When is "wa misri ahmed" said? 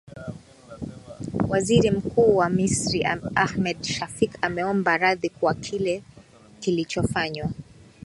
2.35-3.83